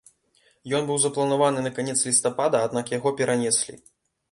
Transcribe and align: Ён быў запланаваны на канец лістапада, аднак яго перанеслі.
Ён 0.79 0.87
быў 0.87 0.97
запланаваны 1.03 1.59
на 1.67 1.71
канец 1.77 1.97
лістапада, 2.09 2.65
аднак 2.71 2.85
яго 2.97 3.15
перанеслі. 3.23 3.81